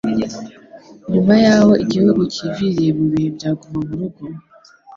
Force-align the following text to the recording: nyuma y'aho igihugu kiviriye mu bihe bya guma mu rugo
nyuma 1.11 1.33
y'aho 1.43 1.71
igihugu 1.83 2.21
kiviriye 2.33 2.91
mu 2.97 3.05
bihe 3.11 3.27
bya 3.37 3.51
guma 3.59 3.79
mu 3.87 3.95
rugo 3.99 4.23